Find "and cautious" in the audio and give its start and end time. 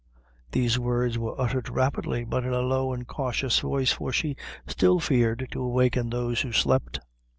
2.91-3.59